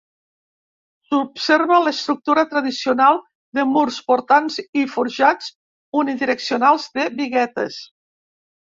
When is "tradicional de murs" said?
2.55-4.01